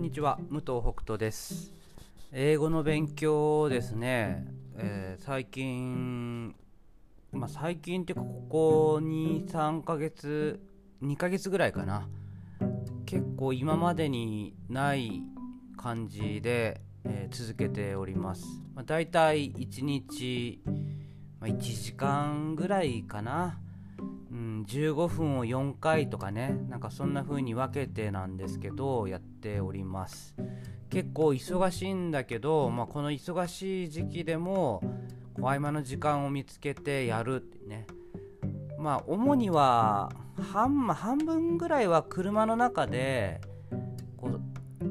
[0.00, 1.74] んにちは武藤北斗です。
[2.32, 4.46] 英語の勉強ですね、
[4.78, 6.54] えー、最近
[7.32, 10.58] まあ最近っていうかここ23ヶ月
[11.02, 12.08] 2ヶ月ぐらいかな。
[13.04, 15.22] 結構今までにない
[15.76, 20.62] 感じで、えー、続けております、まあ、大体1日、
[21.40, 23.60] まあ、1時間ぐらいかな。
[24.30, 30.34] うん、15分を4回とかねなんかそんな風に分けてなんですけどやっております。
[30.88, 34.82] 結構忙しいんだけど、まあ、この忙しい時期でも
[35.38, 37.86] 合間の時間を見つけてやるってね。
[38.78, 43.40] まあ主には半,、半分ぐらいは車の中で
[44.16, 44.40] こう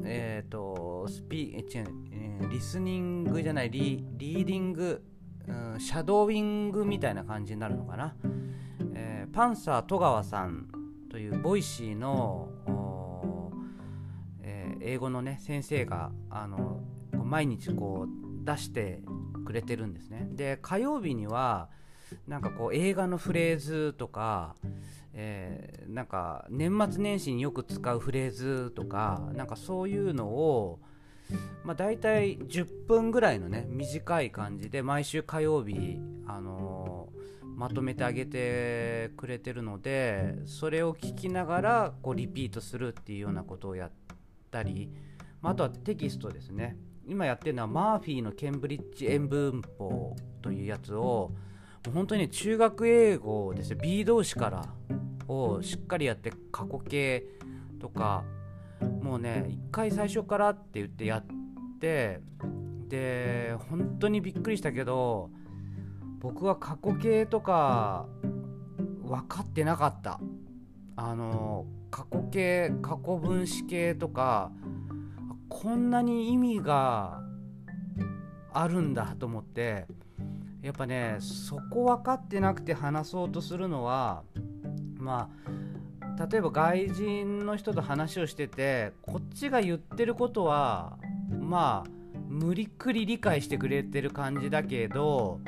[0.06, 5.02] えっ、ー、とスピえ違う、えー、リスニングじゃないリリーディング、
[5.48, 8.16] うん、シャドーイングみたいな感じになるのかな。
[9.32, 10.68] パンサー戸川さん
[11.10, 12.50] というボイシーの、
[14.42, 16.82] えー、英語のね先生があの
[17.14, 19.02] 毎日こう出して
[19.46, 20.28] くれてるんですね。
[20.32, 21.70] で火曜日には
[22.28, 24.56] なんかこう映画のフレーズとか、
[25.14, 30.80] えー、なんか年末年始によく使うフレーズとかなんかそういうのを
[31.64, 37.10] まあ、大体10分ぐらいのね短い感じで毎週火曜日、あの
[37.44, 43.92] まとめてあげてくれてるのでそれを聞きながらこうリピートするっていうようなことをやっ
[44.50, 44.90] たり、
[45.42, 46.78] まあ、あとはテキストですね。
[47.06, 51.32] 今やってるのはマーフィーのケンブリッジ円文法というやつを
[51.86, 54.66] もう本当に、ね、中学英語ですよ B 動詞から
[55.28, 57.26] をしっかりやって過去形
[57.80, 58.24] とか
[59.02, 61.26] もうね一回最初からって言ってやっ
[61.80, 62.22] て
[62.88, 65.30] で本当にびっくりしたけど
[66.20, 68.08] 僕は過去形とか
[69.04, 70.20] 分かってなかった。
[71.02, 74.52] あの過去形過去分詞形とか
[75.48, 77.22] こんなに意味が
[78.52, 79.88] あるんだと思って
[80.62, 84.24] やっぱねそこ分かってなくて話そうとするのは
[84.98, 85.69] まあ
[86.20, 90.98] 例えば外人の人と話をしててこっちが言ってることは
[91.40, 91.90] まあ
[92.28, 95.40] 無理くり理解してくれてる感じだけど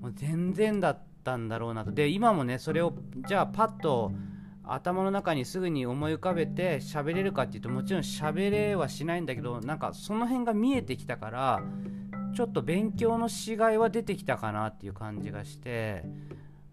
[0.00, 1.92] もう全然だったんだろうなと。
[1.92, 2.94] で今もねそれを
[3.26, 4.12] じゃあパッと
[4.64, 11.62] 頭の中にすぐに思い浮かべて喋れるかっていうともちろん喋れはしないんだけどなんかその辺が見えてきたから
[12.34, 16.04] ちょっと勉強のしがいは出てきたかなっていう感じがして、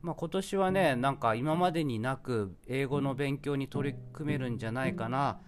[0.05, 5.39] まあ、今年はねなんか今までになく英語の勉強に取り組めるんじゃないかな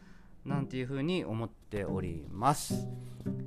[0.45, 2.87] なんていうふうに思っております。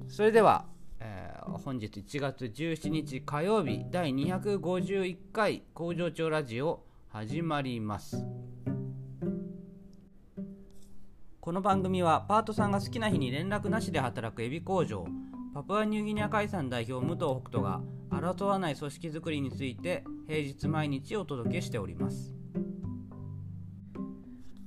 [0.09, 0.67] それでは
[1.01, 8.23] えー、本日1月17日火曜日第251回工場長ラジオ始まります。
[11.41, 15.07] この番組はパートさんが好きな日に連絡なしで働くエビ工場
[15.53, 22.37] パプアニューギニア海産代表武藤北斗が争わない組織づくりについて平日毎日お届けしております、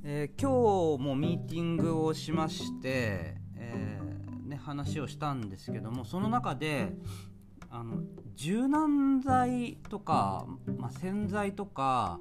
[0.03, 3.97] えー、今日もミーティングをしましてえ
[4.45, 6.91] ね話をしたんですけどもその中で
[7.69, 8.01] あの
[8.35, 10.45] 柔軟剤とか、
[10.77, 12.19] まあ、洗剤とか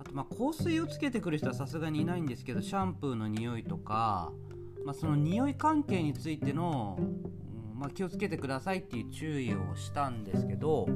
[0.00, 4.32] あとま香水をつけてくる人はさすがにいないんですけどシャンプーの匂いとか、
[4.84, 6.98] まあ、その匂い関係についての、
[7.80, 10.86] まあ、気をつけてくださいっていう注意をしたんですけど、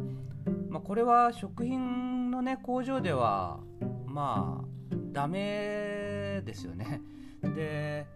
[0.68, 3.58] まあ、これは食品のね工場では
[4.04, 7.00] まあダメですよね。
[7.40, 8.06] で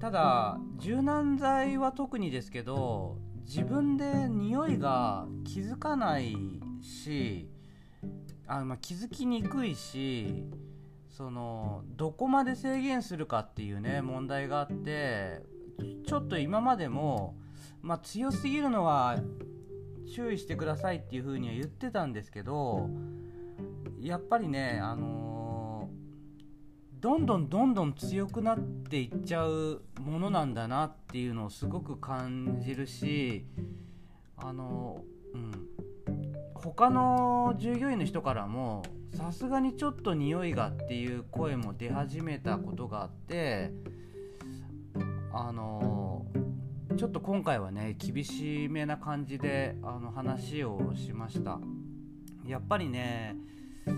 [0.00, 3.16] ただ柔軟剤は特にですけど
[3.46, 6.36] 自分で匂いが気づかない
[6.82, 7.48] し
[8.46, 10.44] あ、まあ、気づきにくいし
[11.08, 15.42] そのどこまで制限するかっていうね問題があって
[16.06, 17.34] ちょっと今までも、
[17.82, 19.18] まあ、強すぎるのは
[20.14, 22.88] 注意してくださいっていう風には言ってたんですけど
[24.00, 25.88] やっぱりねあの
[27.00, 33.44] どんどんどんどん強くなっていっちゃうものなんだなっていうのをすごく感じるし
[34.36, 35.02] あの
[35.34, 35.52] うん。
[36.62, 38.84] 他の従業員の人からも
[39.16, 43.72] さすがにちょっと匂いがっていう声も出始めたことがあって
[45.32, 46.01] あの
[46.96, 51.58] ちょっと今回はね厳しめな感じであの話をしました。
[52.46, 53.36] やっぱりね
[53.86, 53.90] う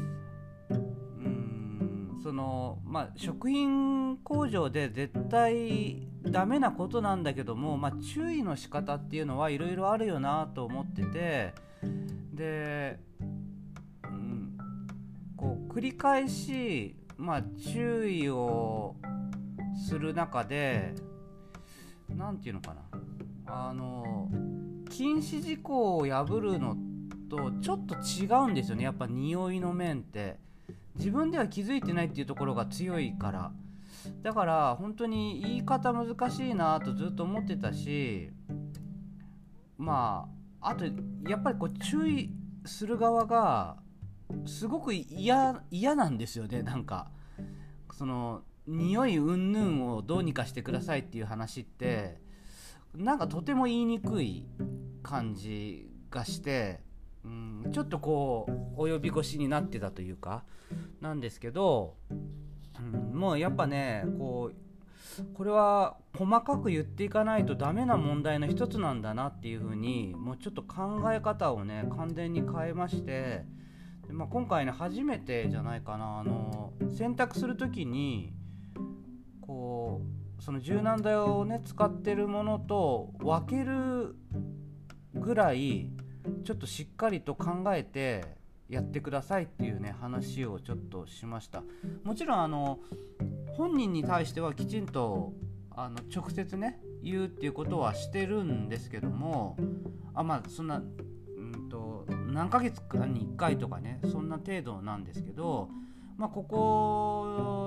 [0.73, 11.55] んそのまあ、食品工場で絶対ダメなことなんだけども、まあ、注意の仕方っていうのはいろいろあるよなと思ってて
[12.33, 12.99] で、
[14.05, 14.57] うん、
[15.37, 17.43] こう繰り返し、まあ、
[17.73, 18.97] 注意を
[19.87, 20.95] する中で
[22.09, 22.83] 何て言うのかな。
[23.47, 24.31] あの
[24.91, 26.77] 禁止事項を破るの
[27.29, 28.85] とちょっと違うんですよね。
[28.85, 30.39] やっぱ匂いの面って。
[30.97, 33.53] 自分では気づいてないっていうところが強いから。
[34.23, 38.31] だから本当に言い方難しいなとずっと思ってたし
[39.79, 40.29] ま
[40.61, 40.85] ああと
[41.29, 42.31] やっぱりこう注意
[42.67, 43.77] する側が
[44.47, 46.63] すごく嫌嫌なんですよね。
[46.63, 47.11] なんか
[47.93, 52.19] その匂い云々をどうにかしてくださいっていう話って
[52.95, 54.47] なんかとても言いにくい
[55.03, 56.81] 感じがして、
[57.25, 58.47] うん、ちょっとこ
[58.77, 60.45] う及び腰になってたというか
[61.01, 61.97] なんですけど、
[62.79, 64.57] うん、もうやっぱねこう
[65.35, 73.45] これは細かく言っていかないとダメな問題の一つなんだなっていうふうにもうちょっと考え方をね完全に変えまして
[74.07, 78.33] で、まあ、今回ね初めてじゃないかなあの選択する時に
[79.47, 80.01] こ
[80.39, 84.17] うその柔軟剤をね使ってるものと分ける
[85.15, 85.91] ぐらい
[86.45, 88.25] ちょっとしっかりと考えて
[88.71, 91.63] やってくださいっていうね話をちょっとしました。
[92.03, 92.79] もちろんあの
[93.57, 95.35] 本人に対してはきちんと
[95.71, 99.57] あの直接ね言うっていうことはしてるんですけども
[100.15, 105.69] あまあそんなうんと何ヶ月かに1回とかねそんな程度なんですけど
[106.17, 107.64] まあここ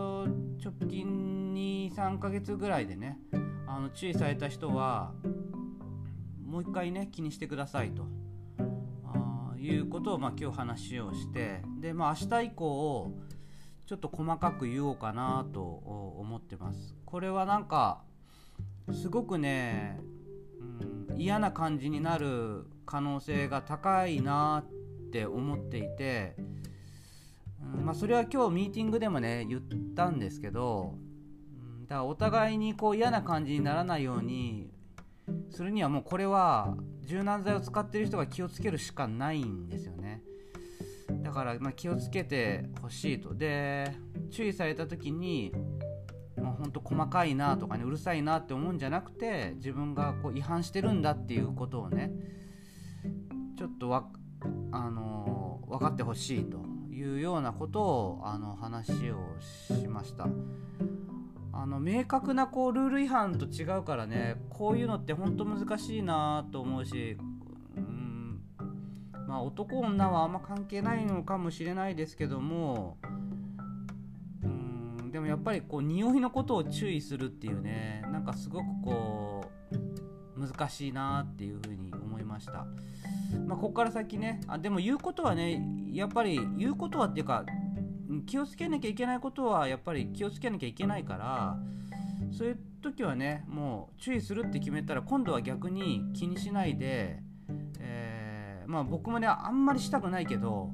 [0.64, 1.54] 直近
[1.90, 3.20] 23ヶ月ぐらいでね
[3.68, 5.14] あの注意された人は
[6.46, 8.06] もう一回ね気にしてくださいと。
[9.60, 13.12] いうことを、まあ、今日話をしてで、まあ、明日以降
[13.86, 16.96] ちょっと細かく言おうかなと思ってます。
[17.06, 18.04] これはなんか
[18.92, 20.00] すごくね、
[21.10, 26.36] うん、嫌な感じになる可能性が高いなって思っていて、
[27.76, 29.62] まあ、それは今日ミーティングでもね言っ
[29.96, 30.96] たんですけど、
[31.88, 34.70] だからお互いにこう嫌な感じにならないように
[35.50, 40.22] するにはもうこれは柔軟剤を使ってる人が気をつけるしかないんですよね。
[41.24, 43.34] だからま気をつけてほしいと。
[43.34, 43.96] で
[44.32, 45.54] 注意された時に
[46.42, 52.12] まあ、ほんと細かいなとかねうるさいなって思うんじゃなくて自分がこう違反してるんだっていうことをね
[53.58, 54.08] ちょっとわ、
[54.72, 56.77] あのー、分かってほしいと。
[56.98, 60.28] いうようなことをあの話をしました。
[61.54, 67.18] あの明確なこうルール違反と違うからねこういうのって本当難しいなと思うし
[67.76, 68.40] うん
[69.28, 72.98] まあ男女はあんま関係ないのかもしれないですけども
[74.44, 79.46] うんでもやっぱりこう匂いのことを注意するっていうねなんかすごくこ
[80.36, 81.87] う難しいなっていうふうに
[82.28, 82.68] ました。
[83.46, 87.46] まあ、ここから先ねあでも言うことはねやっぱり言うことはっていうか
[88.26, 91.58] 気をつけなきゃいけないことはやっぱり気をつけなきゃいけないから
[92.32, 97.20] そういう時はねもう注意するって決めたら今度は逆に気にしないで、
[97.80, 100.72] えー、まあ僕もねあんまりしたくないけど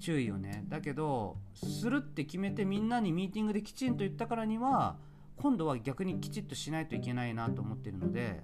[0.00, 4.96] 注意をねだけどするって決めてみんなにミーティングできちんと言ったからには
[5.36, 8.42] 今度は逆にきちっとしないといけないなと思ってるので、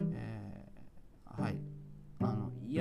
[0.00, 0.53] え、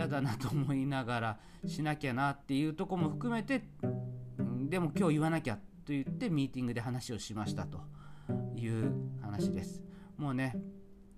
[0.04, 3.64] 嫌だなと思いながらしなきゃなっていうとこも含めて
[4.70, 7.80] でも今日言わなきゃと言ってミーティングで話をしましたと
[8.56, 9.84] いう話です。
[10.18, 10.56] もうね、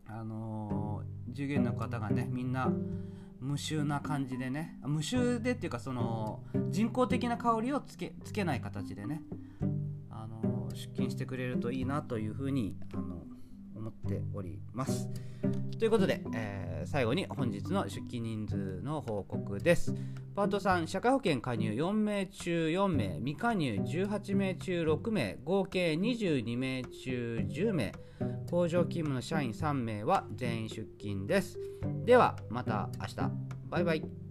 [0.07, 2.71] あのー、従業員の方がね、みんな
[3.39, 9.21] 無臭な感じでね、無臭でっていうか、その人工的な香りをつけつけない形でね、
[10.09, 13.14] あのー、出勤してくれるといいなというふうに、あの
[13.85, 15.07] 思っております。
[15.77, 19.93] ということで、えー、最後に本日の出勤人数の報告です。
[20.35, 27.91] パート3、社会保険加入4名中4名、未加入18名中6名、合計22名中10名、
[28.49, 31.59] 工場勤務の社員3名は全員出勤です。
[32.05, 33.31] では、また明日。
[33.69, 34.24] バイバイ。